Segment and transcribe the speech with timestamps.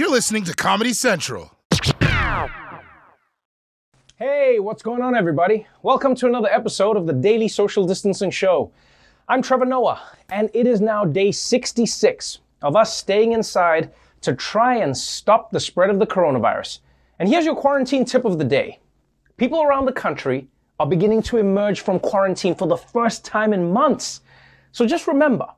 [0.00, 1.52] You're listening to Comedy Central.
[4.16, 5.66] Hey, what's going on, everybody?
[5.82, 8.72] Welcome to another episode of the Daily Social Distancing Show.
[9.28, 10.00] I'm Trevor Noah,
[10.30, 13.92] and it is now day 66 of us staying inside
[14.22, 16.78] to try and stop the spread of the coronavirus.
[17.18, 18.80] And here's your quarantine tip of the day
[19.36, 20.48] people around the country
[20.78, 24.22] are beginning to emerge from quarantine for the first time in months.
[24.72, 25.48] So just remember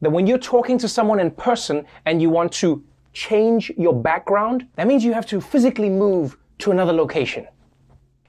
[0.00, 2.82] that when you're talking to someone in person and you want to
[3.12, 7.46] change your background, that means you have to physically move to another location.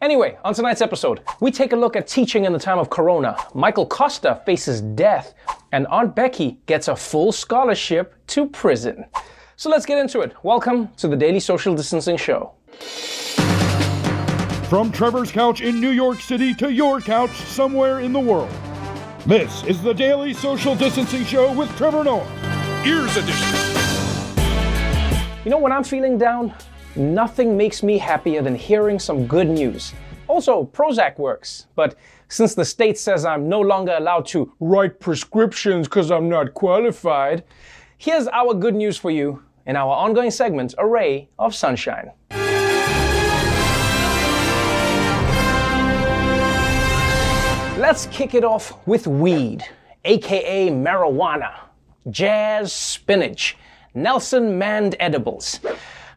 [0.01, 3.37] Anyway, on tonight's episode, we take a look at teaching in the time of Corona.
[3.53, 5.33] Michael Kosta faces death,
[5.71, 9.05] and Aunt Becky gets a full scholarship to prison.
[9.55, 10.33] So let's get into it.
[10.43, 12.51] Welcome to the Daily Social Distancing Show.
[14.67, 18.51] From Trevor's couch in New York City to your couch somewhere in the world.
[19.25, 22.27] This is the Daily Social Distancing Show with Trevor Noah.
[22.85, 23.72] Ears Edition.
[25.45, 26.53] You know, when I'm feeling down,
[26.95, 29.93] nothing makes me happier than hearing some good news.
[30.29, 31.97] Also, Prozac works, but
[32.29, 37.43] since the state says I'm no longer allowed to write prescriptions because I'm not qualified,
[37.97, 42.11] here's our good news for you in our ongoing segment, A Ray of Sunshine.
[47.77, 49.65] Let's kick it off with weed,
[50.05, 51.53] aka marijuana,
[52.09, 53.57] jazz spinach,
[53.95, 55.59] Nelson manned edibles.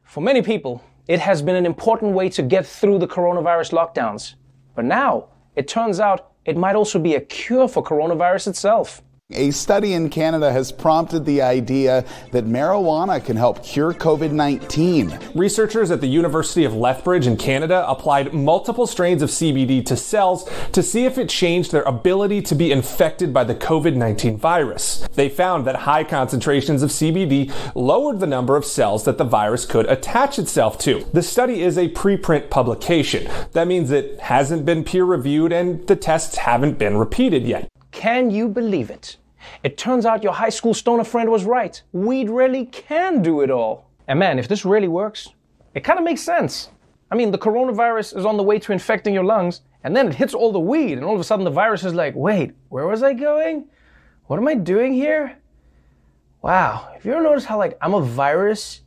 [0.04, 4.34] For many people, it has been an important way to get through the coronavirus lockdowns.
[4.74, 9.02] But now, it turns out it might also be a cure for coronavirus itself.
[9.32, 15.18] A study in Canada has prompted the idea that marijuana can help cure COVID 19.
[15.34, 20.48] Researchers at the University of Lethbridge in Canada applied multiple strains of CBD to cells
[20.70, 25.08] to see if it changed their ability to be infected by the COVID 19 virus.
[25.14, 29.66] They found that high concentrations of CBD lowered the number of cells that the virus
[29.66, 31.04] could attach itself to.
[31.12, 33.28] The study is a preprint publication.
[33.54, 37.68] That means it hasn't been peer reviewed and the tests haven't been repeated yet.
[37.96, 39.16] Can you believe it?
[39.62, 41.82] It turns out your high school stoner friend was right.
[41.92, 43.90] Weed really can do it all.
[44.06, 45.30] And man, if this really works,
[45.74, 46.68] it kind of makes sense.
[47.10, 50.14] I mean, the coronavirus is on the way to infecting your lungs, and then it
[50.14, 52.86] hits all the weed, and all of a sudden the virus is like, wait, where
[52.86, 53.64] was I going?
[54.26, 55.38] What am I doing here?
[56.42, 56.90] Wow.
[56.92, 58.82] Have you ever noticed how like I'm a virus,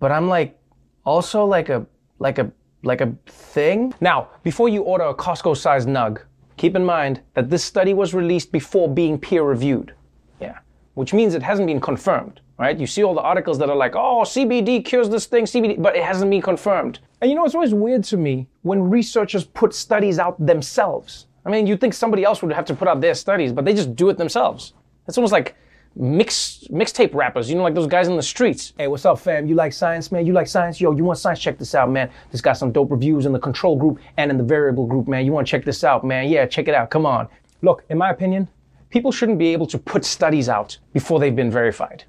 [0.00, 0.58] but I'm like
[1.04, 1.86] also like a
[2.18, 2.50] like a
[2.82, 3.94] like a thing?
[4.00, 6.22] Now, before you order a Costco sized nug,
[6.56, 9.94] keep in mind that this study was released before being peer reviewed.
[10.40, 10.58] Yeah.
[10.94, 12.78] Which means it hasn't been confirmed, right?
[12.78, 15.96] You see all the articles that are like, oh, CBD cures this thing, CBD, but
[15.96, 17.00] it hasn't been confirmed.
[17.20, 21.26] And you know, it's always weird to me when researchers put studies out themselves.
[21.44, 23.72] I mean, you'd think somebody else would have to put out their studies, but they
[23.72, 24.74] just do it themselves.
[25.06, 25.54] It's almost like
[25.96, 28.74] mix mixtape rappers, you know, like those guys in the streets.
[28.76, 29.46] Hey, what's up, fam?
[29.46, 30.26] You like science, man?
[30.26, 30.80] You like science?
[30.80, 31.40] Yo, you want science?
[31.40, 32.10] Check this out, man.
[32.30, 35.24] This got some dope reviews in the control group and in the variable group, man.
[35.24, 36.28] You want to check this out, man?
[36.28, 36.90] Yeah, check it out.
[36.90, 37.28] Come on.
[37.62, 38.48] Look, in my opinion,
[38.90, 42.04] people shouldn't be able to put studies out before they've been verified.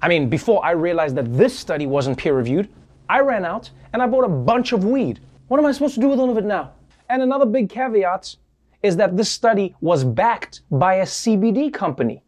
[0.00, 2.68] I mean, before I realized that this study wasn't peer reviewed,
[3.08, 5.20] I ran out and I bought a bunch of weed.
[5.48, 6.72] What am I supposed to do with all of it now?
[7.08, 8.36] And another big caveat
[8.82, 12.23] is that this study was backed by a CBD company.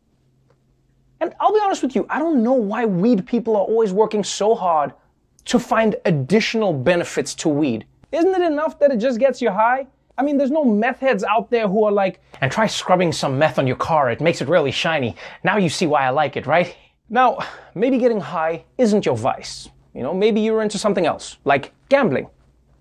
[1.21, 4.23] And I'll be honest with you, I don't know why weed people are always working
[4.23, 4.93] so hard
[5.47, 7.87] to find additional benefits to weed.
[8.13, 9.87] Isn't it enough that it just gets you high?
[10.19, 13.39] I mean, there's no meth heads out there who are like, and try scrubbing some
[13.39, 15.15] meth on your car, it makes it really shiny.
[15.45, 16.75] Now you see why I like it, right?
[17.09, 17.39] Now,
[17.75, 19.69] maybe getting high isn't your vice.
[19.95, 22.29] You know, maybe you're into something else, like gambling.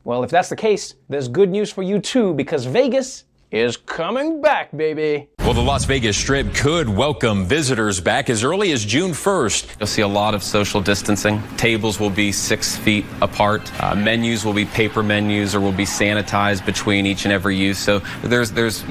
[0.04, 4.42] Well, if that's the case, there's good news for you too, because Vegas is coming
[4.42, 5.30] back, baby.
[5.46, 9.80] Well, the Las Vegas Strip could welcome visitors back as early as June 1st.
[9.80, 11.40] You'll see a lot of social distancing.
[11.56, 13.72] Tables will be six feet apart.
[13.80, 17.78] Uh, menus will be paper menus or will be sanitized between each and every use.
[17.78, 18.84] So there's there's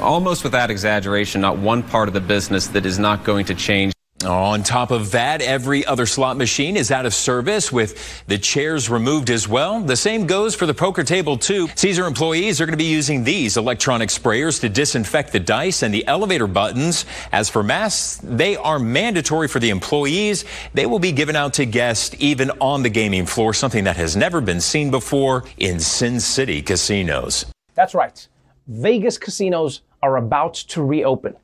[0.00, 3.92] almost without exaggeration, not one part of the business that is not going to change.
[4.24, 8.90] On top of that, every other slot machine is out of service with the chairs
[8.90, 9.80] removed as well.
[9.80, 11.68] The same goes for the poker table too.
[11.76, 15.94] Caesar employees are going to be using these electronic sprayers to disinfect the dice and
[15.94, 17.04] the elevator buttons.
[17.30, 20.44] As for masks, they are mandatory for the employees.
[20.74, 24.16] They will be given out to guests even on the gaming floor, something that has
[24.16, 27.46] never been seen before in Sin City casinos.
[27.76, 28.26] That's right.
[28.66, 31.36] Vegas casinos are about to reopen.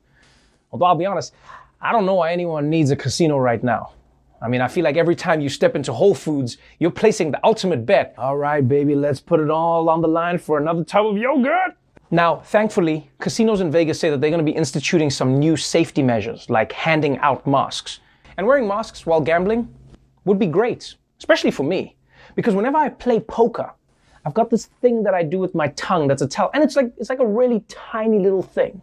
[0.73, 1.33] Although I'll be honest,
[1.85, 3.93] I don't know why anyone needs a casino right now.
[4.41, 7.39] I mean, I feel like every time you step into Whole Foods, you're placing the
[7.43, 8.15] ultimate bet.
[8.17, 11.77] All right, baby, let's put it all on the line for another tub of yogurt.
[12.09, 16.01] Now, thankfully, casinos in Vegas say that they're going to be instituting some new safety
[16.01, 17.99] measures, like handing out masks.
[18.37, 19.71] And wearing masks while gambling
[20.25, 20.95] would be great.
[21.19, 21.95] especially for me,
[22.35, 23.71] because whenever I play poker,
[24.25, 26.75] I've got this thing that I do with my tongue that's a tell, and it's
[26.75, 28.81] like it's like a really tiny little thing.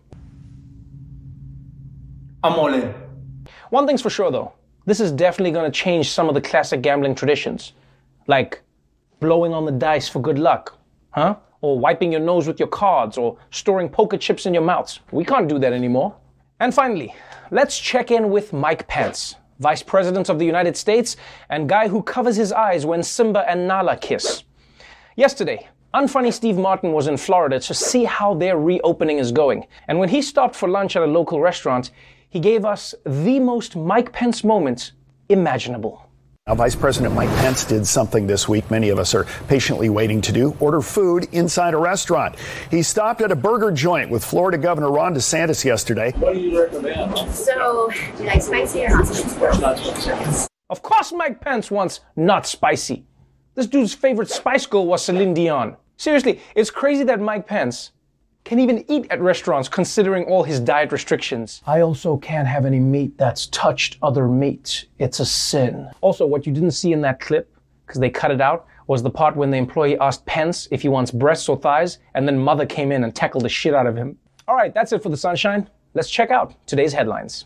[2.45, 2.93] I'm all in.
[3.71, 4.53] One thing's for sure though,
[4.85, 7.73] this is definitely going to change some of the classic gambling traditions,
[8.27, 8.63] like
[9.21, 10.77] blowing on the dice for good luck,
[11.11, 11.37] huh?
[11.61, 14.99] Or wiping your nose with your cards, or storing poker chips in your mouths.
[15.13, 16.17] We can't do that anymore.
[16.59, 17.15] And finally,
[17.53, 21.17] let's check in with Mike Pence, Vice President of the United States
[21.49, 24.43] and guy who covers his eyes when Simba and Nala kiss.
[25.15, 29.67] Yesterday, Unfunny Steve Martin was in Florida to see how their reopening is going.
[29.87, 31.93] And when he stopped for lunch at a local restaurant,
[32.33, 34.93] he gave us the most Mike Pence moments
[35.29, 36.09] imaginable.
[36.47, 40.23] Now, Vice President Mike Pence did something this week many of us are patiently waiting
[40.23, 42.37] to do order food inside a restaurant.
[42.71, 46.13] He stopped at a burger joint with Florida Governor Ron DeSantis yesterday.
[46.13, 47.19] What do you recommend?
[47.35, 49.61] So, do you like spicy or not spicy?
[49.61, 50.49] Not spicy.
[50.71, 53.05] Of course, Mike Pence wants not spicy.
[53.55, 55.77] This dude's favorite Spice Girl was Celine Dion.
[55.99, 57.91] Seriously, it's crazy that Mike Pence
[58.45, 61.63] can even eat at restaurants considering all his diet restrictions.
[61.67, 64.87] I also can't have any meat that's touched other meat.
[64.99, 65.89] It's a sin.
[66.01, 67.55] Also, what you didn't see in that clip,
[67.87, 70.89] because they cut it out, was the part when the employee asked Pence if he
[70.89, 73.97] wants breasts or thighs, and then Mother came in and tackled the shit out of
[73.97, 74.19] him.
[74.49, 75.71] All right, that's it for the sunshine.
[75.95, 77.45] Let's check out today's headlines.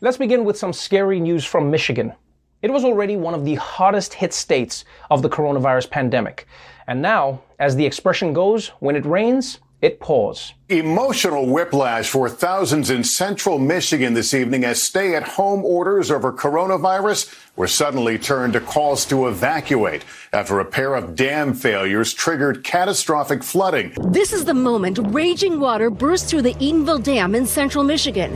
[0.00, 2.14] Let's begin with some scary news from Michigan.
[2.62, 6.46] It was already one of the hottest hit states of the coronavirus pandemic.
[6.86, 10.54] And now, as the expression goes, when it rains, it pours.
[10.70, 16.32] Emotional whiplash for thousands in central Michigan this evening as stay at home orders over
[16.32, 20.02] coronavirus were suddenly turned to calls to evacuate
[20.32, 23.92] after a pair of dam failures triggered catastrophic flooding.
[24.00, 28.32] This is the moment raging water burst through the Edenville Dam in central Michigan.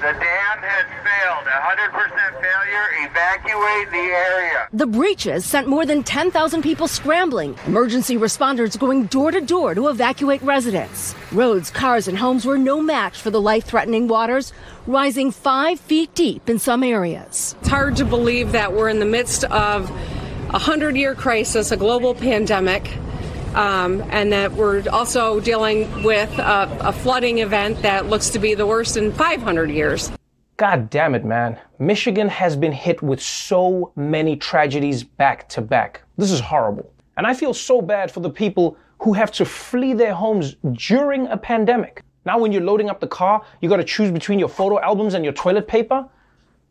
[0.00, 1.44] The dam has failed.
[1.44, 2.17] 100% failure.
[3.10, 4.68] Evacuate the area.
[4.74, 7.56] The breaches sent more than 10,000 people scrambling.
[7.66, 11.14] Emergency responders going door to door to evacuate residents.
[11.32, 14.52] Roads, cars, and homes were no match for the life threatening waters,
[14.86, 17.56] rising five feet deep in some areas.
[17.60, 21.76] It's hard to believe that we're in the midst of a 100 year crisis, a
[21.78, 22.94] global pandemic.
[23.54, 28.54] Um, and that we're also dealing with a, a flooding event that looks to be
[28.54, 30.12] the worst in 500 years.
[30.58, 31.56] God damn it, man.
[31.78, 36.02] Michigan has been hit with so many tragedies back to back.
[36.16, 36.92] This is horrible.
[37.16, 41.28] And I feel so bad for the people who have to flee their homes during
[41.28, 42.02] a pandemic.
[42.24, 45.22] Now, when you're loading up the car, you gotta choose between your photo albums and
[45.22, 46.04] your toilet paper,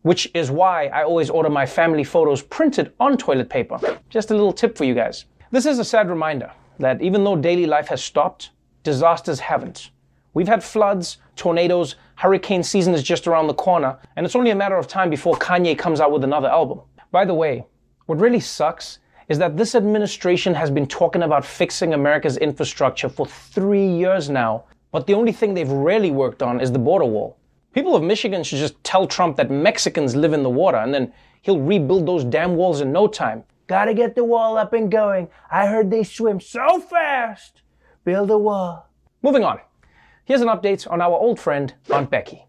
[0.02, 3.80] which is why I always order my family photos printed on toilet paper.
[4.10, 5.24] Just a little tip for you guys.
[5.52, 8.50] This is a sad reminder that even though daily life has stopped,
[8.84, 9.92] disasters haven't.
[10.38, 14.56] We've had floods, tornadoes, hurricane season is just around the corner, and it's only a
[14.56, 16.82] matter of time before Kanye comes out with another album.
[17.10, 17.66] By the way,
[18.06, 19.00] what really sucks
[19.30, 24.66] is that this administration has been talking about fixing America's infrastructure for three years now,
[24.92, 27.40] but the only thing they've really worked on is the border wall.
[27.74, 31.12] People of Michigan should just tell Trump that Mexicans live in the water, and then
[31.42, 33.44] he'll rebuild those damn walls in no time.
[33.66, 35.30] Gotta get the wall up and going.
[35.50, 37.64] I heard they swim so fast.
[38.06, 38.88] Build a wall.
[39.24, 39.62] Moving on.
[40.28, 42.46] Here's an update on our old friend, Aunt Becky.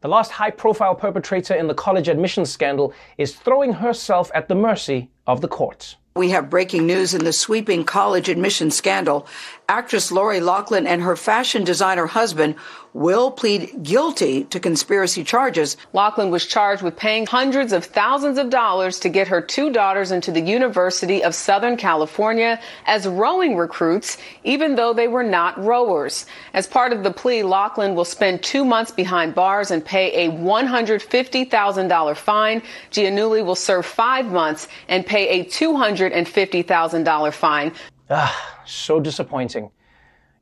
[0.00, 4.54] The last high profile perpetrator in the college admissions scandal is throwing herself at the
[4.54, 5.96] mercy of the courts.
[6.16, 9.26] We have breaking news in the sweeping college admission scandal.
[9.70, 12.54] Actress Lori Loughlin and her fashion designer husband
[12.94, 15.76] will plead guilty to conspiracy charges.
[15.92, 20.10] Loughlin was charged with paying hundreds of thousands of dollars to get her two daughters
[20.10, 26.24] into the University of Southern California as rowing recruits, even though they were not rowers.
[26.54, 30.30] As part of the plea, Loughlin will spend two months behind bars and pay a
[30.30, 32.62] $150,000 fine.
[32.90, 37.72] Giannulli will serve five months and pay a $250,000 fine.
[38.10, 39.70] Ah, so disappointing.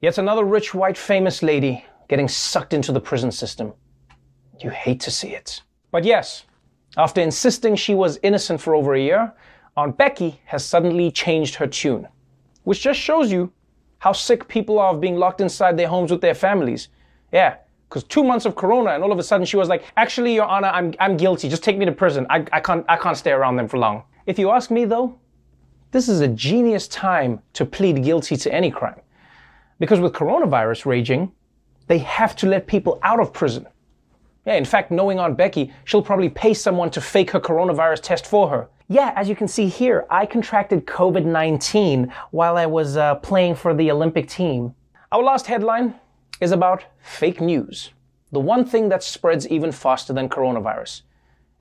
[0.01, 3.73] Yet another rich white famous lady getting sucked into the prison system.
[4.61, 5.63] You hate to see it.
[5.91, 6.45] But yes,
[6.97, 9.33] after insisting she was innocent for over a year,
[9.77, 12.07] Aunt Becky has suddenly changed her tune.
[12.65, 13.53] Which just shows you
[13.99, 16.89] how sick people are of being locked inside their homes with their families.
[17.33, 17.57] Yeah,
[17.89, 20.47] because two months of corona and all of a sudden she was like, actually, Your
[20.47, 21.49] Honor, I'm, I'm guilty.
[21.49, 22.27] Just take me to prison.
[22.31, 24.05] I, I, can't, I can't stay around them for long.
[24.27, 25.19] If you ask me though,
[25.93, 29.01] this is a genius time to plead guilty to any crime.
[29.79, 31.33] Because with coronavirus raging,
[31.87, 33.67] they have to let people out of prison.
[34.45, 38.27] Yeah, in fact, knowing Aunt Becky, she'll probably pay someone to fake her coronavirus test
[38.27, 38.69] for her.
[38.89, 43.57] Yeah, as you can see here, I contracted COVID 19 while I was uh, playing
[43.57, 44.75] for the Olympic team.
[45.11, 45.95] Our last headline
[46.41, 47.91] is about fake news.
[48.31, 51.03] The one thing that spreads even faster than coronavirus.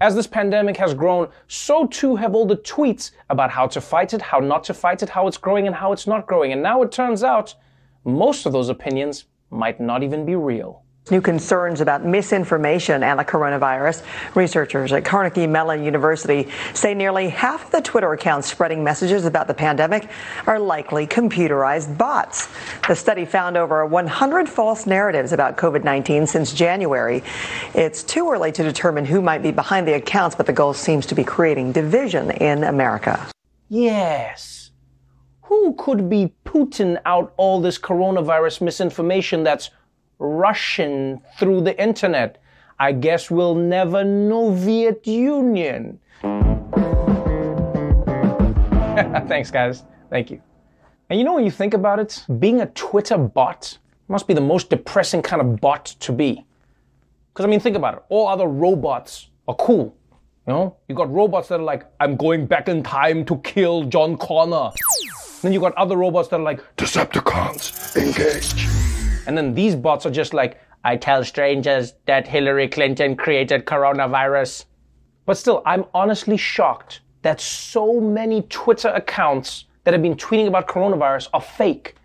[0.01, 4.13] As this pandemic has grown, so too have all the tweets about how to fight
[4.13, 6.51] it, how not to fight it, how it's growing and how it's not growing.
[6.51, 7.55] And now it turns out
[8.03, 10.84] most of those opinions might not even be real.
[11.11, 14.01] New concerns about misinformation and the coronavirus.
[14.33, 19.45] Researchers at Carnegie Mellon University say nearly half of the Twitter accounts spreading messages about
[19.45, 20.09] the pandemic
[20.47, 22.49] are likely computerized bots.
[22.87, 27.21] The study found over 100 false narratives about COVID 19 since January.
[27.75, 31.05] It's too early to determine who might be behind the accounts, but the goal seems
[31.05, 33.27] to be creating division in America.
[33.69, 34.71] Yes.
[35.43, 39.69] Who could be Putin out all this coronavirus misinformation that's
[40.19, 42.41] Russian through the internet.
[42.79, 45.99] I guess we'll never know Viet Union.
[49.27, 49.83] Thanks, guys.
[50.09, 50.41] Thank you.
[51.09, 54.41] And you know, when you think about it, being a Twitter bot must be the
[54.41, 56.45] most depressing kind of bot to be.
[57.33, 58.03] Because, I mean, think about it.
[58.09, 59.95] All other robots are cool.
[60.47, 63.83] You know, you got robots that are like, I'm going back in time to kill
[63.83, 64.71] John Connor.
[65.41, 68.94] Then you got other robots that are like, Decepticons, engage.
[69.27, 74.65] And then these bots are just like, I tell strangers that Hillary Clinton created coronavirus.
[75.25, 80.67] But still, I'm honestly shocked that so many Twitter accounts that have been tweeting about
[80.67, 81.95] coronavirus are fake.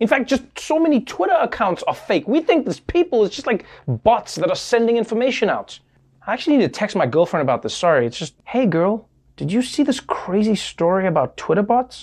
[0.00, 2.28] In fact, just so many Twitter accounts are fake.
[2.28, 5.78] We think these people is just like bots that are sending information out.
[6.26, 7.74] I actually need to text my girlfriend about this.
[7.74, 8.06] Sorry.
[8.06, 12.02] It's just, hey girl, did you see this crazy story about Twitter bots?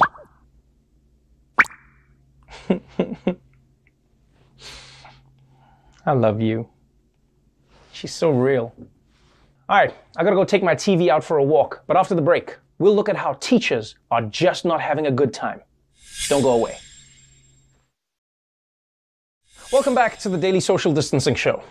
[6.07, 6.67] I love you.
[7.91, 8.73] She's so real.
[9.67, 12.21] All right, I gotta go take my TV out for a walk, but after the
[12.21, 15.61] break, we'll look at how teachers are just not having a good time.
[16.29, 16.77] Don't go away.
[19.71, 21.63] Welcome back to the Daily Social Distancing Show.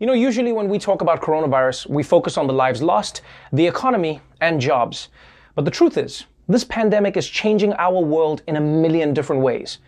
[0.00, 3.20] You know, usually when we talk about coronavirus, we focus on the lives lost,
[3.52, 5.08] the economy, and jobs.
[5.54, 9.78] But the truth is, this pandemic is changing our world in a million different ways.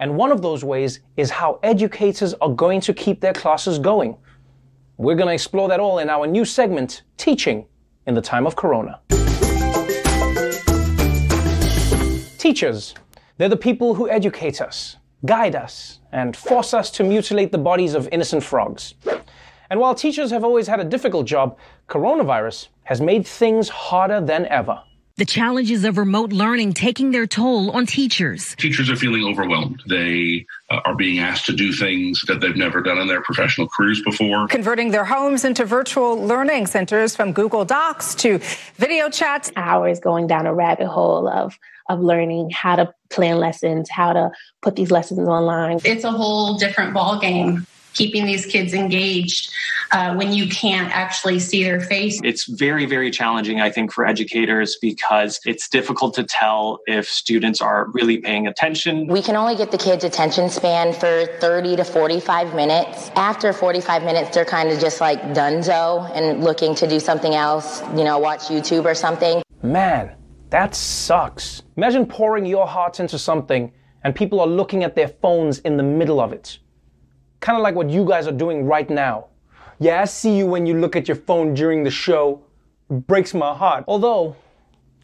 [0.00, 4.16] And one of those ways is how educators are going to keep their classes going.
[4.96, 7.66] We're going to explore that all in our new segment, Teaching
[8.06, 9.00] in the Time of Corona.
[12.38, 12.94] Teachers,
[13.38, 17.94] they're the people who educate us, guide us, and force us to mutilate the bodies
[17.94, 18.94] of innocent frogs.
[19.70, 24.46] And while teachers have always had a difficult job, coronavirus has made things harder than
[24.46, 24.80] ever.
[25.18, 28.54] The challenges of remote learning taking their toll on teachers.
[28.54, 29.82] Teachers are feeling overwhelmed.
[29.88, 33.66] They uh, are being asked to do things that they've never done in their professional
[33.66, 34.46] careers before.
[34.46, 38.38] Converting their homes into virtual learning centers from Google Docs to
[38.76, 39.50] video chats.
[39.56, 41.58] Hours going down a rabbit hole of
[41.88, 44.30] of learning how to plan lessons, how to
[44.62, 45.80] put these lessons online.
[45.84, 49.52] It's a whole different ball game keeping these kids engaged
[49.90, 52.20] uh, when you can't actually see their face.
[52.22, 57.60] It's very, very challenging, I think, for educators because it's difficult to tell if students
[57.60, 59.06] are really paying attention.
[59.06, 63.10] We can only get the kids' attention span for 30 to 45 minutes.
[63.14, 67.82] After 45 minutes, they're kind of just like dunzo and looking to do something else,
[67.96, 69.42] you know, watch YouTube or something.
[69.62, 70.14] Man,
[70.50, 71.62] that sucks.
[71.76, 73.72] Imagine pouring your heart into something
[74.04, 76.58] and people are looking at their phones in the middle of it
[77.40, 79.26] kind of like what you guys are doing right now.
[79.78, 82.42] Yeah, I see you when you look at your phone during the show.
[82.90, 83.84] It breaks my heart.
[83.86, 84.34] Although,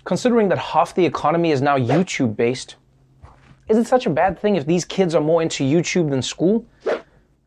[0.04, 2.76] considering that half the economy is now YouTube based,
[3.68, 6.66] is it such a bad thing if these kids are more into YouTube than school?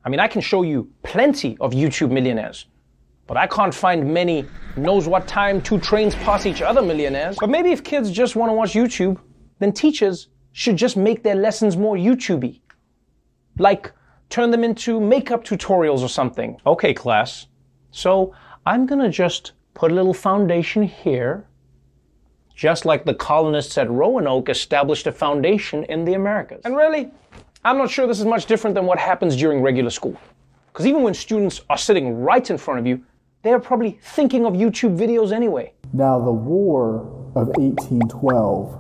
[0.03, 2.67] I mean, I can show you plenty of YouTube millionaires,
[3.27, 4.45] but I can't find many
[4.77, 7.37] knows what time two trains pass each other millionaires.
[7.39, 9.19] But maybe if kids just want to watch YouTube,
[9.59, 12.61] then teachers should just make their lessons more YouTubey.
[13.59, 13.91] Like
[14.29, 16.59] turn them into makeup tutorials or something.
[16.65, 17.47] Okay, class.
[17.91, 18.33] So
[18.65, 21.45] I'm gonna just put a little foundation here,
[22.53, 26.61] just like the colonists at Roanoke established a foundation in the Americas.
[26.65, 27.11] And really,
[27.63, 30.17] I'm not sure this is much different than what happens during regular school.
[30.67, 33.03] Because even when students are sitting right in front of you,
[33.43, 35.73] they're probably thinking of YouTube videos anyway.
[35.93, 37.01] Now, the War
[37.35, 38.79] of 1812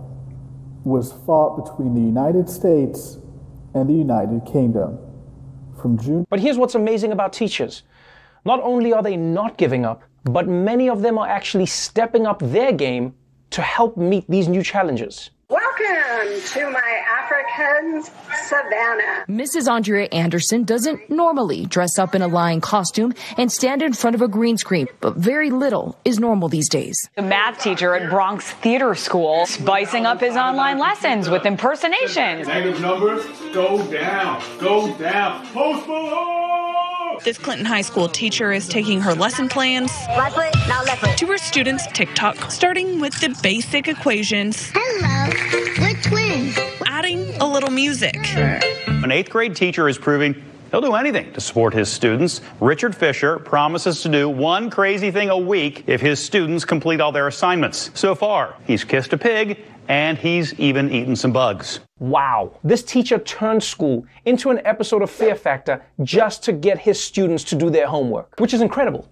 [0.83, 3.17] was fought between the United States
[3.73, 4.99] and the United Kingdom
[5.77, 6.25] from June.
[6.29, 7.83] But here's what's amazing about teachers.
[8.45, 12.39] Not only are they not giving up, but many of them are actually stepping up
[12.39, 13.13] their game
[13.51, 15.31] to help meet these new challenges.
[15.57, 18.03] Welcome to my African
[18.45, 19.25] savannah.
[19.27, 19.67] Mrs.
[19.67, 24.21] Andrea Anderson doesn't normally dress up in a lion costume and stand in front of
[24.21, 26.95] a green screen, but very little is normal these days.
[27.15, 32.47] The math teacher at Bronx Theater School spicing up his online lessons with impersonations.
[32.47, 35.43] Negative numbers go down, go down.
[35.47, 36.67] Post Malone!
[37.23, 41.17] This Clinton High School teacher is taking her lesson plans Right foot, now left foot.
[41.17, 46.57] to her students' TikTok, starting with the basic equations, Hello, we're twins.
[46.85, 48.15] adding a little music.
[48.35, 50.35] An eighth grade teacher is proving
[50.71, 52.41] he'll do anything to support his students.
[52.59, 57.11] Richard Fisher promises to do one crazy thing a week if his students complete all
[57.11, 57.89] their assignments.
[57.93, 61.79] So far, he's kissed a pig and he's even eaten some bugs.
[61.99, 62.51] Wow.
[62.63, 67.43] This teacher turned school into an episode of Fear Factor just to get his students
[67.45, 69.07] to do their homework, which is incredible.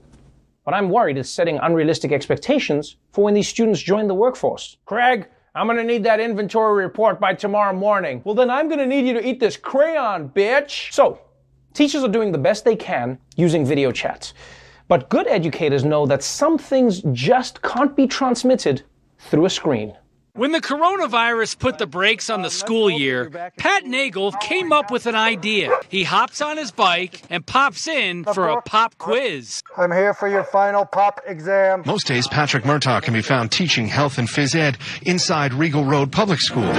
[0.66, 4.78] But I'm worried it's setting unrealistic expectations for when these students join the workforce.
[4.86, 8.22] Craig, I'm gonna need that inventory report by tomorrow morning.
[8.26, 10.92] Well, then I'm gonna need you to eat this crayon, bitch.
[10.92, 11.20] So,
[11.74, 14.34] teachers are doing the best they can using video chats.
[14.88, 18.84] But good educators know that some things just can't be transmitted
[19.18, 19.96] through a screen.
[20.36, 24.92] When the coronavirus put the brakes on the uh, school year, Pat Nagel came up
[24.92, 25.72] with an idea.
[25.88, 29.64] He hops on his bike and pops in for a pop quiz.
[29.78, 31.84] I'm here for your final pop exam.
[31.86, 36.12] Most days, Patrick Murtaugh can be found teaching health and phys ed inside Regal Road
[36.12, 36.70] Public School.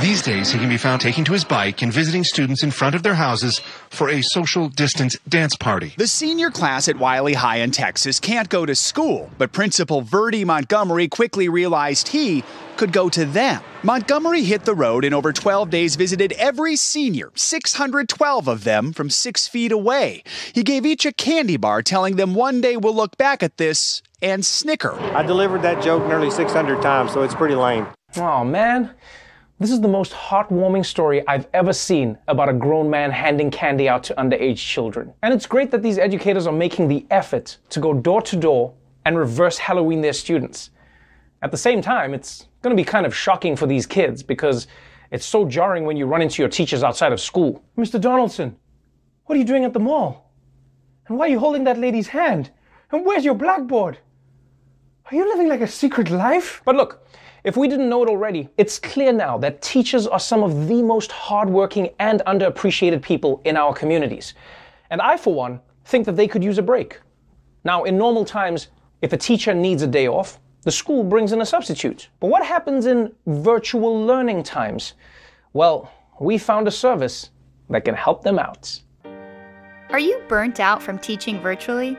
[0.00, 2.94] These days, he can be found taking to his bike and visiting students in front
[2.94, 3.58] of their houses
[3.90, 5.92] for a social distance dance party.
[5.96, 10.44] The senior class at Wylie High in Texas can't go to school, but Principal Virdie
[10.44, 12.44] Montgomery quickly realized he
[12.76, 13.60] could go to them.
[13.82, 19.10] Montgomery hit the road and over 12 days visited every senior, 612 of them from
[19.10, 20.22] six feet away.
[20.52, 24.00] He gave each a candy bar, telling them one day we'll look back at this
[24.22, 24.94] and snicker.
[24.94, 27.88] I delivered that joke nearly 600 times, so it's pretty lame.
[28.16, 28.94] Oh man,
[29.60, 33.88] this is the most heartwarming story I've ever seen about a grown man handing candy
[33.88, 35.12] out to underage children.
[35.22, 38.74] And it's great that these educators are making the effort to go door to door
[39.04, 40.70] and reverse Halloween their students.
[41.42, 44.68] At the same time, it's going to be kind of shocking for these kids because
[45.10, 47.64] it's so jarring when you run into your teachers outside of school.
[47.76, 48.00] Mr.
[48.00, 48.56] Donaldson,
[49.24, 50.30] what are you doing at the mall?
[51.08, 52.50] And why are you holding that lady's hand?
[52.92, 53.98] And where's your blackboard?
[55.10, 56.62] Are you living like a secret life?
[56.64, 57.06] But look,
[57.44, 60.82] if we didn't know it already, it's clear now that teachers are some of the
[60.82, 64.34] most hardworking and underappreciated people in our communities.
[64.90, 67.00] And I, for one, think that they could use a break.
[67.64, 68.68] Now, in normal times,
[69.02, 72.08] if a teacher needs a day off, the school brings in a substitute.
[72.20, 74.94] But what happens in virtual learning times?
[75.52, 77.30] Well, we found a service
[77.70, 78.80] that can help them out.
[79.90, 81.96] Are you burnt out from teaching virtually?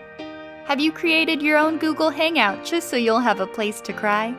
[0.66, 4.36] Have you created your own Google Hangout just so you'll have a place to cry?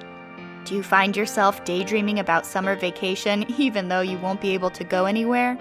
[0.71, 4.85] Do you find yourself daydreaming about summer vacation even though you won't be able to
[4.85, 5.59] go anywhere?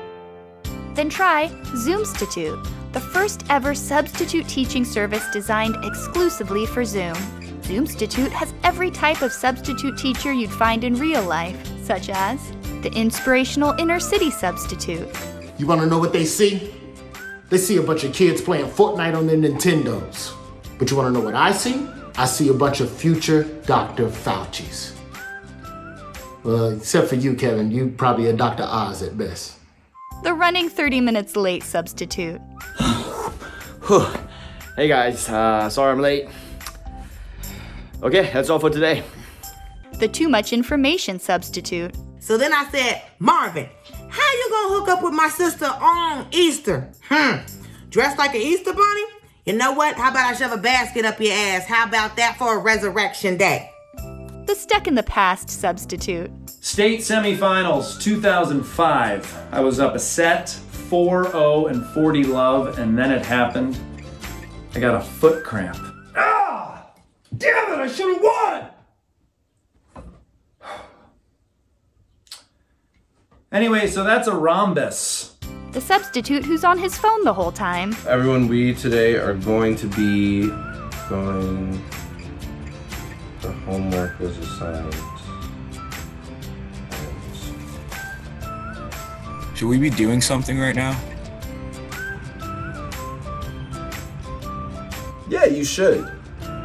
[0.94, 7.16] Then try Zoomstitute, the first ever substitute teaching service designed exclusively for Zoom.
[7.64, 12.40] Zoomstitute has every type of substitute teacher you'd find in real life, such as
[12.84, 15.10] the inspirational inner city substitute.
[15.58, 16.72] You want to know what they see?
[17.50, 20.36] They see a bunch of kids playing Fortnite on their Nintendos.
[20.78, 21.90] But you want to know what I see?
[22.16, 24.08] I see a bunch of future Dr.
[24.08, 24.99] Fauci's.
[26.44, 27.72] Well, except for you, Kevin.
[27.72, 28.64] You probably a Dr.
[28.64, 29.58] Oz at best.
[30.24, 32.42] The running 30 minutes late substitute.
[34.76, 36.30] Hey guys, uh, sorry I'm late.
[38.02, 39.04] Okay, that's all for today.
[39.94, 41.94] The too much information substitute.
[42.20, 43.68] So then I said, Marvin,
[44.10, 46.90] how you gonna hook up with my sister on Easter?
[47.10, 47.40] Hmm.
[47.90, 49.04] Dressed like an Easter bunny?
[49.46, 49.96] You know what?
[49.96, 51.66] How about I shove a basket up your ass?
[51.66, 53.70] How about that for a resurrection day?
[54.50, 56.32] The stuck in the past substitute.
[56.50, 59.38] State semifinals 2005.
[59.52, 63.78] I was up a set 4 0 and 40 love, and then it happened.
[64.74, 65.78] I got a foot cramp.
[66.16, 66.84] Ah!
[67.38, 68.24] Damn it, I should have
[69.94, 70.74] won!
[73.52, 75.36] Anyway, so that's a rhombus.
[75.74, 77.96] The substitute who's on his phone the whole time.
[78.08, 80.48] Everyone, we today are going to be
[81.08, 81.80] going.
[83.42, 84.94] The homework was assigned.
[89.56, 90.98] Should we be doing something right now?
[95.30, 96.10] Yeah, you should.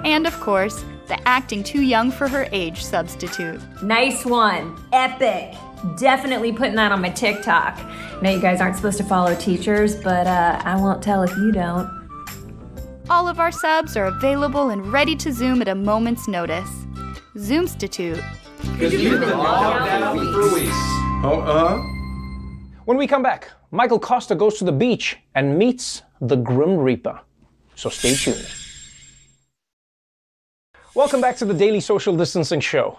[0.05, 3.61] And of course, the acting too young for her age substitute.
[3.83, 4.77] Nice one.
[4.93, 5.55] Epic.
[5.97, 7.79] Definitely putting that on my TikTok.
[8.23, 11.53] Now you guys aren't supposed to follow teachers, but uh, I won't tell if you
[11.53, 12.04] don't.
[13.11, 16.71] All of our subs are available and ready to Zoom at a moment's notice.
[17.37, 18.25] Zoomstitute.
[18.73, 20.71] Because you've been locked down for weeks.
[21.23, 21.77] Oh, uh.
[22.87, 27.21] When we come back, Michael Kosta goes to the beach and meets the Grim Reaper.
[27.75, 28.47] So stay tuned.
[30.95, 32.99] Welcome back to the Daily Social Distancing Show.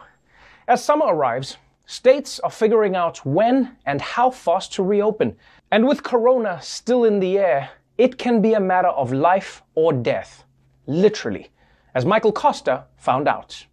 [0.67, 5.35] As summer arrives, states are figuring out when and how fast to reopen.
[5.71, 9.93] And with Corona still in the air, it can be a matter of life or
[9.93, 10.43] death,
[10.87, 11.49] literally,
[11.93, 13.65] as Michael Kosta found out.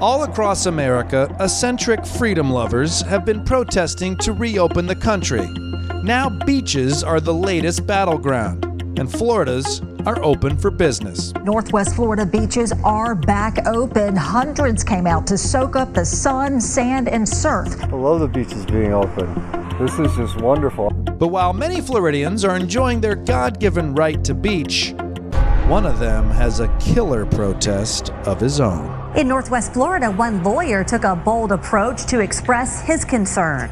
[0.00, 5.46] All across America, eccentric freedom lovers have been protesting to reopen the country.
[6.02, 8.64] Now, beaches are the latest battleground,
[8.98, 11.34] and Florida's are open for business.
[11.44, 14.16] Northwest Florida beaches are back open.
[14.16, 17.68] Hundreds came out to soak up the sun, sand, and surf.
[17.82, 19.28] I love the beaches being open.
[19.80, 20.90] This is just wonderful.
[20.90, 24.92] But while many Floridians are enjoying their God given right to beach,
[25.68, 29.16] one of them has a killer protest of his own.
[29.16, 33.70] In Northwest Florida, one lawyer took a bold approach to express his concern.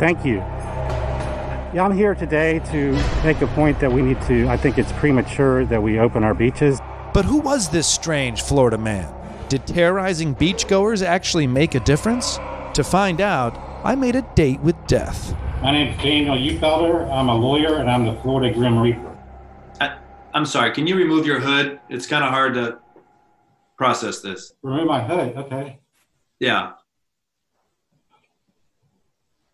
[0.00, 0.38] Thank you.
[1.72, 4.90] Yeah, I'm here today to make the point that we need to, I think it's
[4.90, 6.80] premature that we open our beaches.
[7.14, 9.14] But who was this strange Florida man?
[9.48, 12.40] Did terrorizing beachgoers actually make a difference?
[12.74, 15.36] To find out, I made a date with death.
[15.60, 17.10] My name is Daniel Uhlfelder.
[17.10, 19.18] I'm a lawyer and I'm the Florida Grim Reaper.
[19.80, 19.98] I,
[20.32, 21.80] I'm sorry, can you remove your hood?
[21.88, 22.78] It's kind of hard to
[23.76, 24.52] process this.
[24.62, 25.80] Remove my hood, okay.
[26.38, 26.74] Yeah.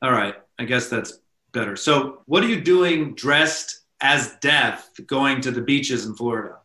[0.02, 1.20] All right, I guess that's
[1.52, 1.74] better.
[1.74, 6.58] So, what are you doing dressed as death going to the beaches in Florida?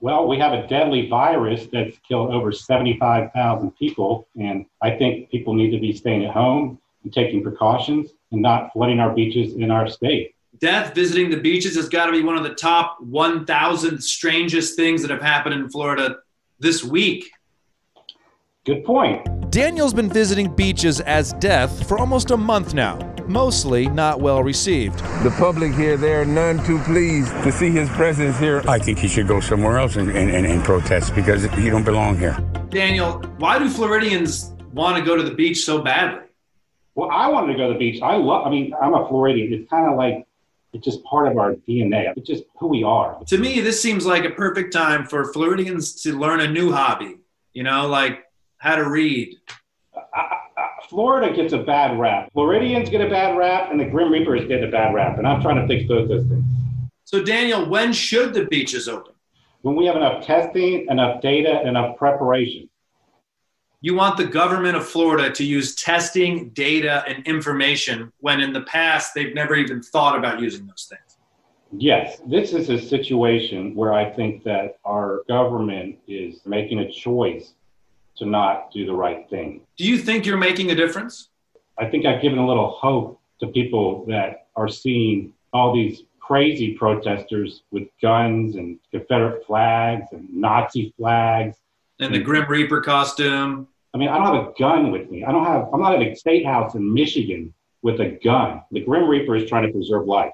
[0.00, 5.54] Well, we have a deadly virus that's killed over 75,000 people, and I think people
[5.54, 9.70] need to be staying at home and taking precautions and not flooding our beaches in
[9.70, 10.34] our state.
[10.60, 15.02] Death visiting the beaches has got to be one of the top 1,000 strangest things
[15.02, 16.16] that have happened in Florida
[16.58, 17.30] this week.
[18.64, 19.50] Good point.
[19.50, 24.98] Daniel's been visiting beaches as death for almost a month now, mostly not well received.
[25.22, 28.62] The public here, they're none too pleased to see his presence here.
[28.68, 32.18] I think he should go somewhere else and, and, and protest because he don't belong
[32.18, 32.36] here.
[32.68, 36.27] Daniel, why do Floridians want to go to the beach so badly?
[36.98, 38.02] Well, I wanted to go to the beach.
[38.02, 39.52] I love, I mean, I'm a Floridian.
[39.52, 40.26] It's kind of like,
[40.72, 42.12] it's just part of our DNA.
[42.16, 43.16] It's just who we are.
[43.28, 47.18] To me, this seems like a perfect time for Floridians to learn a new hobby,
[47.52, 48.24] you know, like
[48.56, 49.36] how to read.
[50.90, 52.32] Florida gets a bad rap.
[52.32, 55.18] Floridians get a bad rap, and the Grim Reapers get a bad rap.
[55.18, 56.42] And I'm trying to fix both those things.
[57.04, 59.14] So, Daniel, when should the beaches open?
[59.62, 62.67] When we have enough testing, enough data, enough preparation.
[63.80, 68.62] You want the government of Florida to use testing, data, and information when in the
[68.62, 71.16] past they've never even thought about using those things.
[71.70, 77.52] Yes, this is a situation where I think that our government is making a choice
[78.16, 79.60] to not do the right thing.
[79.76, 81.28] Do you think you're making a difference?
[81.78, 86.74] I think I've given a little hope to people that are seeing all these crazy
[86.74, 91.58] protesters with guns and Confederate flags and Nazi flags.
[92.00, 93.66] And the Grim Reaper costume.
[93.94, 95.24] I mean, I don't have a gun with me.
[95.24, 98.62] I don't have, I'm not at a state house in Michigan with a gun.
[98.70, 100.32] The Grim Reaper is trying to preserve life.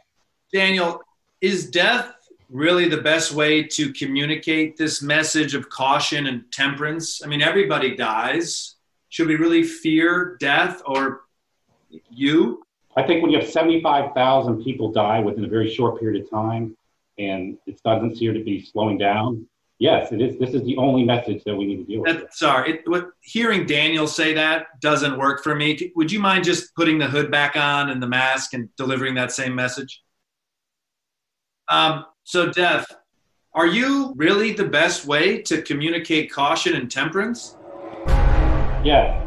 [0.52, 1.00] Daniel,
[1.40, 2.14] is death
[2.50, 7.22] really the best way to communicate this message of caution and temperance?
[7.22, 8.76] I mean, everybody dies.
[9.08, 11.22] Should we really fear death or
[12.10, 12.62] you?
[12.96, 16.76] I think when you have 75,000 people die within a very short period of time
[17.18, 19.46] and it doesn't seem to be slowing down,
[19.84, 20.38] yes, it is.
[20.38, 22.16] This is the only message that we need to deal with.
[22.16, 25.92] That, sorry, it, what, hearing Daniel say that doesn't work for me.
[25.94, 29.30] Would you mind just putting the hood back on and the mask and delivering that
[29.30, 30.02] same message?
[31.68, 32.86] Um, so, Death,
[33.52, 37.56] are you really the best way to communicate caution and temperance?
[38.82, 39.20] Yes.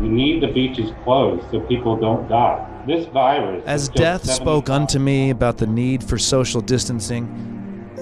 [0.00, 2.84] We need the beaches closed so people don't die.
[2.86, 3.64] This virus.
[3.66, 7.53] As Death spoke unto me about the need for social distancing,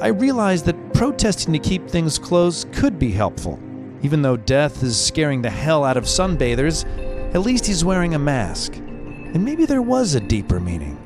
[0.02, 3.60] I realized that protesting to keep things closed could be helpful.
[4.02, 6.84] Even though Death is scaring the hell out of sunbathers,
[7.32, 8.74] at least he's wearing a mask.
[8.74, 10.98] And maybe there was a deeper meaning.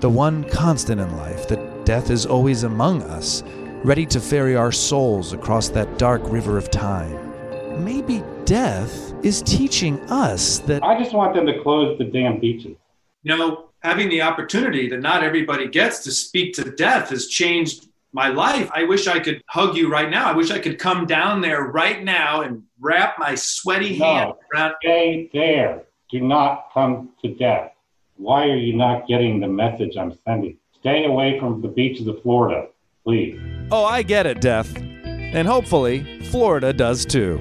[0.00, 3.44] The one constant in life that death is always among us,
[3.84, 7.84] ready to ferry our souls across that dark river of time.
[7.84, 10.82] Maybe death is teaching us that.
[10.82, 12.76] I just want them to close the damn beaches.
[13.22, 17.90] You know, having the opportunity that not everybody gets to speak to death has changed
[18.14, 18.70] my life.
[18.72, 20.26] I wish I could hug you right now.
[20.26, 24.32] I wish I could come down there right now and wrap my sweaty no, hand
[24.54, 24.74] around.
[24.80, 25.82] Stay there.
[26.10, 27.72] Do not come to death.
[28.16, 30.56] Why are you not getting the message I'm sending?
[30.78, 32.68] Stay away from the beaches of Florida,
[33.02, 33.40] please.
[33.72, 34.76] Oh, I get it, Death.
[34.76, 37.38] And hopefully, Florida does too.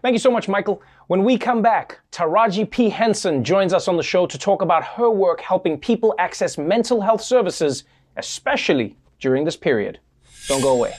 [0.00, 0.80] Thank you so much, Michael.
[1.08, 2.90] When we come back, Taraji P.
[2.90, 7.00] Henson joins us on the show to talk about her work helping people access mental
[7.00, 7.82] health services,
[8.16, 9.98] especially during this period.
[10.46, 10.94] Don't go away.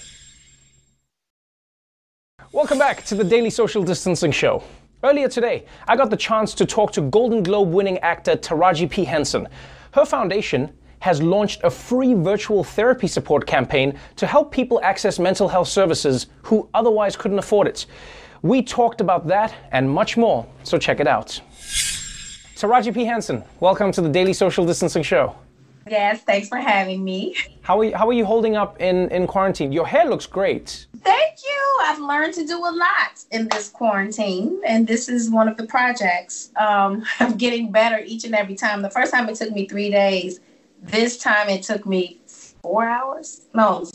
[2.51, 4.61] Welcome back to the Daily Social Distancing Show.
[5.03, 9.05] Earlier today, I got the chance to talk to Golden Globe winning actor Taraji P.
[9.05, 9.47] Henson.
[9.93, 15.47] Her foundation has launched a free virtual therapy support campaign to help people access mental
[15.47, 17.85] health services who otherwise couldn't afford it.
[18.45, 21.41] We talked about that and much more, so check it out.
[22.55, 23.03] Taraji P.
[23.03, 25.35] Henson, welcome to the Daily Social Distancing Show.
[25.89, 27.35] Yes, thanks for having me.
[27.63, 29.71] How are you, how are you holding up in, in quarantine?
[29.71, 30.85] Your hair looks great.
[30.97, 31.77] Thank you.
[31.85, 35.65] I've learned to do a lot in this quarantine, and this is one of the
[35.65, 36.51] projects.
[36.55, 38.83] Um, I'm getting better each and every time.
[38.83, 40.39] The first time it took me three days.
[40.83, 42.21] This time it took me
[42.61, 43.47] four hours.
[43.55, 43.89] No,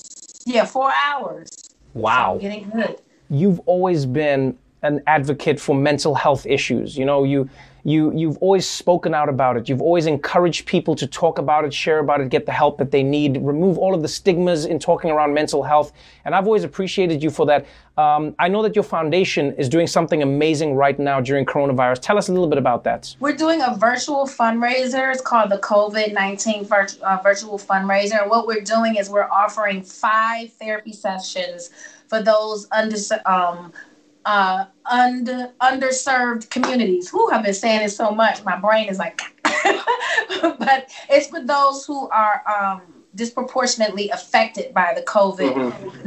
[0.45, 1.71] yeah, four hours.
[1.95, 2.35] Wow.
[2.35, 3.01] So getting good.
[3.31, 6.97] You've always been an advocate for mental health issues.
[6.97, 7.49] You know, you
[7.83, 9.69] you you've always spoken out about it.
[9.69, 12.91] You've always encouraged people to talk about it, share about it, get the help that
[12.91, 15.93] they need, remove all of the stigmas in talking around mental health.
[16.25, 17.67] And I've always appreciated you for that.
[17.97, 22.01] Um, I know that your foundation is doing something amazing right now during coronavirus.
[22.01, 23.15] Tell us a little bit about that.
[23.21, 25.13] We're doing a virtual fundraiser.
[25.13, 28.21] It's called the COVID 19 virtu- uh, virtual fundraiser.
[28.21, 31.71] And what we're doing is we're offering five therapy sessions
[32.11, 33.73] for those under, um,
[34.27, 37.09] uh, under underserved communities.
[37.09, 39.23] Who have been saying it so much, my brain is like.
[40.59, 42.83] but it's for those who are um,
[43.15, 45.55] disproportionately affected by the COVID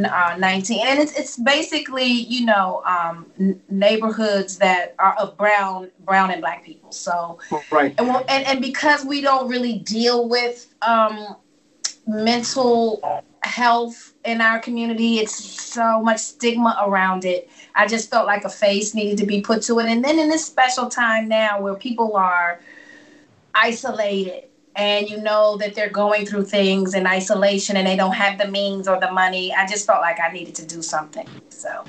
[0.05, 5.89] uh, nineteen, and it's it's basically you know um, n- neighborhoods that are of brown
[6.05, 6.91] brown and black people.
[6.91, 7.39] So
[7.71, 7.93] Right.
[7.97, 11.35] and, we'll- and and because we don't really deal with um,
[12.07, 12.99] mental
[13.43, 17.49] health in our community, it's so much stigma around it.
[17.75, 19.87] I just felt like a face needed to be put to it.
[19.87, 22.59] And then in this special time now where people are
[23.55, 28.39] isolated and you know that they're going through things in isolation and they don't have
[28.39, 31.27] the means or the money, I just felt like I needed to do something.
[31.49, 31.83] So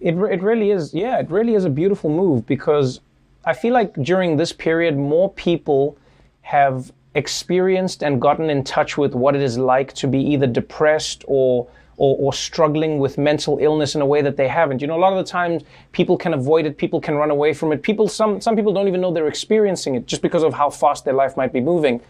[0.00, 3.00] it, it really is, yeah, it really is a beautiful move because
[3.44, 5.96] I feel like during this period, more people
[6.42, 11.24] have experienced and gotten in touch with what it is like to be either depressed
[11.26, 11.66] or
[11.98, 14.82] or, or struggling with mental illness in a way that they haven't.
[14.82, 17.54] You know, a lot of the times people can avoid it, people can run away
[17.54, 17.82] from it.
[17.82, 21.04] People, some some people don't even know they're experiencing it just because of how fast
[21.06, 22.00] their life might be moving.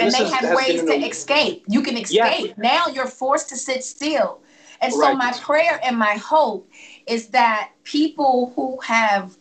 [0.00, 1.64] and they have ways to escape.
[1.68, 2.56] You can escape.
[2.58, 4.40] Now you're forced to sit still.
[4.80, 5.16] And so Right.
[5.16, 6.68] my prayer and my hope
[7.06, 9.36] is that people who have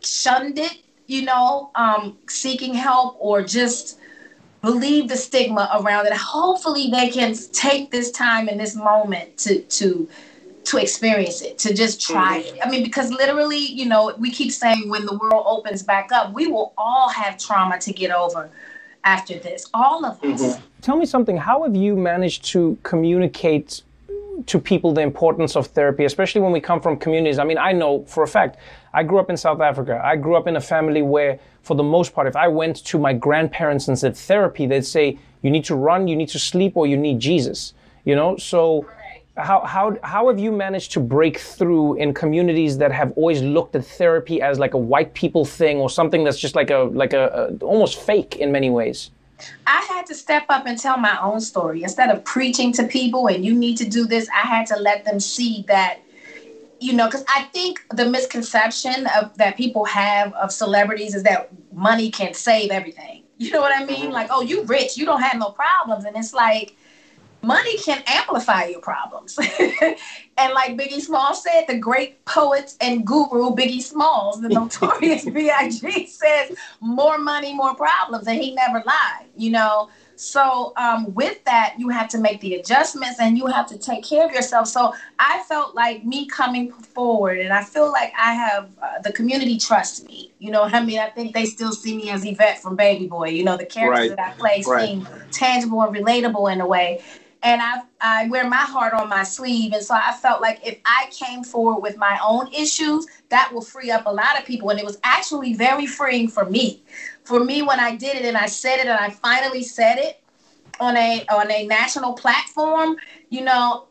[0.00, 3.98] shunned it, you know, um, seeking help or just
[4.62, 9.60] believe the stigma around it, hopefully they can take this time and this moment to
[9.62, 10.08] to
[10.64, 12.58] to experience it, to just try it.
[12.64, 16.32] I mean, because literally, you know, we keep saying when the world opens back up,
[16.32, 18.50] we will all have trauma to get over
[19.04, 19.66] after this.
[19.72, 20.58] All of us.
[20.82, 21.36] Tell me something.
[21.36, 23.82] How have you managed to communicate
[24.46, 27.38] to people the importance of therapy, especially when we come from communities?
[27.38, 28.56] I mean, I know for a fact,
[28.94, 30.00] I grew up in South Africa.
[30.02, 32.98] I grew up in a family where, for the most part, if I went to
[32.98, 36.76] my grandparents and said therapy, they'd say, you need to run, you need to sleep,
[36.76, 37.74] or you need Jesus.
[38.04, 38.36] You know?
[38.36, 38.86] So,
[39.36, 43.76] how, how, how have you managed to break through in communities that have always looked
[43.76, 47.12] at therapy as like a white people thing or something that's just like a like
[47.12, 49.10] a, a almost fake in many ways?
[49.66, 51.82] I had to step up and tell my own story.
[51.82, 55.04] Instead of preaching to people and you need to do this, I had to let
[55.04, 56.00] them see that,
[56.80, 61.50] you know, because I think the misconception of that people have of celebrities is that
[61.72, 63.22] money can save everything.
[63.38, 64.04] You know what I mean?
[64.04, 64.12] Mm-hmm.
[64.12, 66.04] Like, oh, you rich, you don't have no problems.
[66.04, 66.74] And it's like,
[67.46, 69.38] money can amplify your problems.
[70.38, 76.06] and like Biggie Smalls said, the great poet and guru Biggie Smalls, the notorious B.I.G.
[76.08, 78.26] says, more money, more problems.
[78.26, 79.88] And he never lied, you know?
[80.18, 84.02] So um, with that, you have to make the adjustments and you have to take
[84.02, 84.66] care of yourself.
[84.66, 89.12] So I felt like me coming forward, and I feel like I have uh, the
[89.12, 90.32] community trust me.
[90.38, 90.98] You know what I mean?
[91.00, 93.28] I think they still see me as Yvette from Baby Boy.
[93.28, 94.16] You know, the characters Right.
[94.16, 94.88] that I play Right.
[94.88, 97.02] seem tangible and relatable in a way.
[97.42, 99.72] And I, I wear my heart on my sleeve.
[99.72, 103.60] And so I felt like if I came forward with my own issues, that will
[103.60, 104.70] free up a lot of people.
[104.70, 106.82] And it was actually very freeing for me.
[107.24, 110.22] For me, when I did it and I said it and I finally said it
[110.80, 112.96] on a on a national platform,
[113.30, 113.85] you know,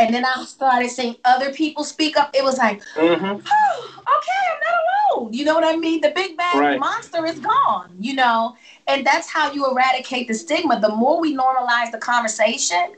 [0.00, 3.24] and then I started seeing other people speak up, it was like, Mm-hmm.
[3.24, 3.34] oh,
[4.16, 5.32] okay, I'm not alone.
[5.32, 6.00] You know what I mean?
[6.00, 6.80] The big bad Right.
[6.80, 8.56] monster is gone, you know?
[8.86, 10.80] And that's how you eradicate the stigma.
[10.80, 12.94] The more we normalize the conversation,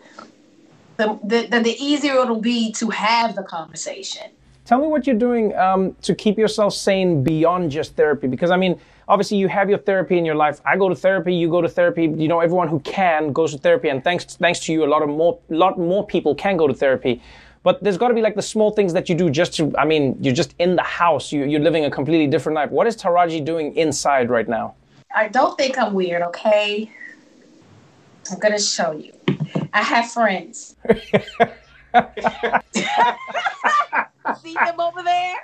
[0.97, 4.31] the, the, the, the easier it'll be to have the conversation.
[4.65, 8.29] Tell me what you're doing um, to keep yourself sane beyond just therapy.
[8.29, 10.61] Because I mean, obviously you have your therapy in your life.
[10.65, 11.35] I go to therapy.
[11.35, 12.05] You go to therapy.
[12.05, 15.03] You know, everyone who can goes to therapy, and thanks thanks to you, a lot
[15.03, 17.23] of more lot more people can go to therapy.
[17.63, 19.73] But there's got to be like the small things that you do just to.
[19.79, 21.33] I mean, you're just in the house.
[21.33, 22.71] You, you're living a completely different life.
[22.71, 24.75] What is Taraji doing inside right now?
[25.15, 26.91] I don't think I'm weird, okay?
[28.31, 29.13] I'm gonna show you.
[29.73, 30.77] I have friends.
[34.43, 35.37] See them over there?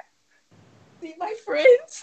[1.01, 2.03] See my friends?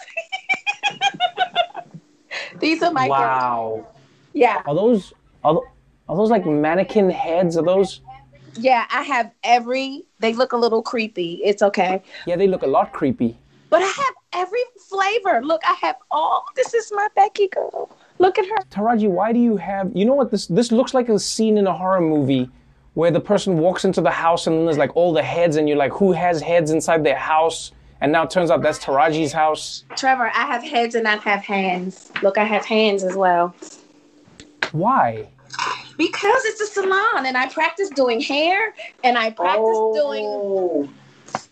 [2.60, 3.18] These are my girls.
[3.18, 3.86] wow.
[4.32, 4.62] Yeah.
[4.66, 5.12] Are those
[5.44, 5.60] are,
[6.08, 7.56] are those like mannequin heads?
[7.56, 8.00] Are those?
[8.54, 11.40] Yeah, I have every they look a little creepy.
[11.44, 12.02] It's okay.
[12.26, 13.36] Yeah, they look a lot creepy.
[13.68, 15.42] But I have every flavor.
[15.42, 17.90] Look, I have all this is my Becky girl.
[18.18, 18.56] Look at her.
[18.70, 19.94] Taraji, why do you have?
[19.94, 22.48] You know what this this looks like a scene in a horror movie
[22.94, 25.76] where the person walks into the house and there's like all the heads and you're
[25.76, 27.72] like, who has heads inside their house?
[28.00, 29.84] And now it turns out that's Taraji's house.
[29.96, 32.10] Trevor, I have heads and I have hands.
[32.22, 33.54] Look, I have hands as well.
[34.72, 35.28] Why?
[35.96, 40.88] Because it's a salon and I practice doing hair and I practice doing oh,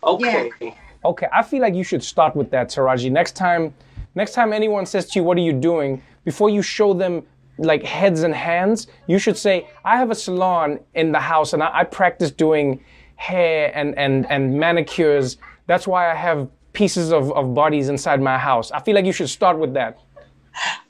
[0.03, 0.75] Okay.
[1.05, 3.11] Okay, I feel like you should start with that, Taraji.
[3.11, 3.75] Next time,
[4.15, 7.23] next time anyone says to you, "What are you doing?" Before you show them
[7.59, 11.63] like heads and hands, you should say, "I have a salon in the house and
[11.63, 12.81] I, I practice doing
[13.17, 15.37] hair and and and manicures.
[15.67, 19.13] That's why I have pieces of, of bodies inside my house." I feel like you
[19.13, 19.99] should start with that.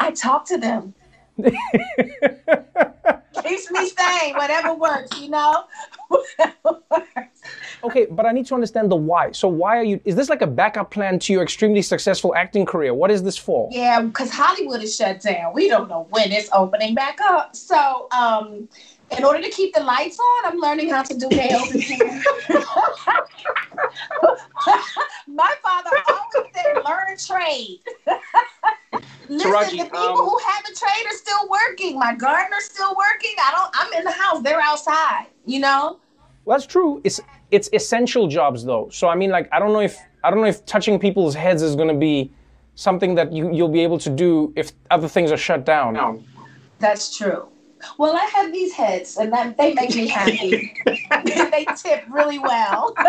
[0.01, 0.95] I talk to them.
[3.43, 5.65] Keeps me sane, whatever works, you know?
[7.85, 9.33] Okay, but I need to understand the why.
[9.33, 10.01] So why are you?
[10.07, 12.95] Is this like a backup plan to your extremely successful acting career?
[12.95, 13.69] What is this for?
[13.71, 15.53] Yeah, because Hollywood is shut down.
[15.53, 17.55] We don't know when it's opening back up.
[17.55, 18.69] So, um,
[19.11, 22.23] in order to keep the lights on, I'm learning how to do nails and hair.
[25.27, 27.81] My father always said, learn a trade.
[29.29, 31.99] Listen, Taraji, the people um, who have a trade are still working.
[31.99, 33.35] My gardener's still working.
[33.39, 33.71] I don't.
[33.75, 34.43] I'm in the house.
[34.43, 35.27] They're outside.
[35.47, 35.99] You know.
[36.45, 37.01] Well, that's true.
[37.05, 38.89] It's it's essential jobs though.
[38.91, 41.63] So I mean, like, I don't know if I don't know if touching people's heads
[41.63, 42.33] is going to be
[42.75, 45.95] something that you you'll be able to do if other things are shut down.
[45.95, 46.23] No.
[46.79, 47.49] That's true.
[47.99, 50.75] Well, I have these heads, and that, they make me happy.
[50.87, 52.95] they tip really well.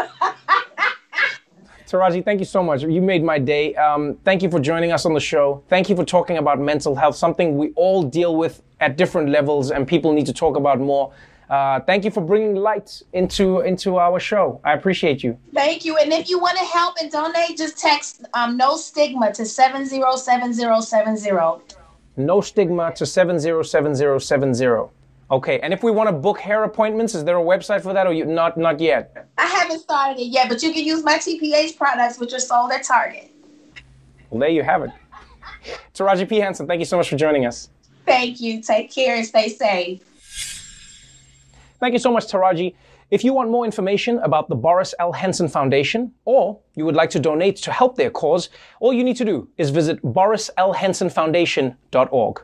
[1.88, 2.82] Taraji, thank you so much.
[2.82, 3.76] You made my day.
[3.76, 5.64] Um, thank you for joining us on the show.
[5.70, 9.72] Thank you for talking about mental health, something we all deal with at different levels,
[9.72, 11.14] and people need to talk about more.
[11.50, 14.60] Uh, thank you for bringing light into into our show.
[14.64, 15.38] I appreciate you.
[15.54, 15.98] Thank you.
[15.98, 21.85] And if you want to help and donate, just text um, no stigma to 707070.
[22.18, 24.90] No stigma to 707070.
[25.32, 28.06] Okay, and if we want to book hair appointments, is there a website for that
[28.06, 29.28] or you not not yet?
[29.38, 32.72] I haven't started it yet, but you can use my TPH products, which are sold
[32.72, 33.32] at Target.
[34.30, 34.92] Well, there you have it.
[35.94, 36.38] Taraji P.
[36.38, 37.70] Henson, thank you so much for joining us.
[38.06, 38.62] Thank you.
[38.62, 40.02] Take care and stay safe.
[41.80, 42.76] Thank you so much, Taraji.
[43.12, 45.12] If you want more information about the Boris L.
[45.12, 49.18] Henson Foundation, or you would like to donate to help their cause, all you need
[49.18, 52.42] to do is visit borislhensonfoundation.org.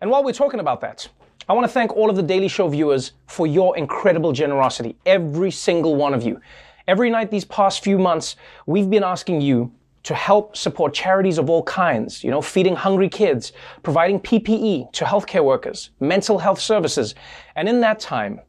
[0.00, 1.08] And while we're talking about that,
[1.48, 5.52] I want to thank all of the Daily Show viewers for your incredible generosity, every
[5.52, 6.40] single one of you.
[6.88, 8.34] Every night these past few months,
[8.66, 9.70] we've been asking you
[10.02, 13.52] to help support charities of all kinds, you know, feeding hungry kids,
[13.84, 17.14] providing PPE to healthcare workers, mental health services.
[17.54, 18.40] And in that time,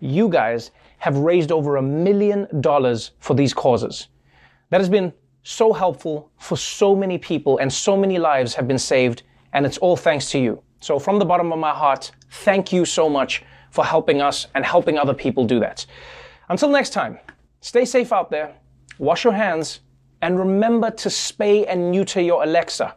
[0.00, 4.08] you guys have raised over a million dollars for these causes.
[4.70, 8.78] That has been so helpful for so many people, and so many lives have been
[8.78, 10.62] saved, and it's all thanks to you.
[10.80, 14.64] So, from the bottom of my heart, thank you so much for helping us and
[14.64, 15.86] helping other people do that.
[16.48, 17.18] Until next time,
[17.60, 18.56] stay safe out there,
[18.98, 19.80] wash your hands,
[20.22, 22.96] and remember to spay and neuter your Alexa.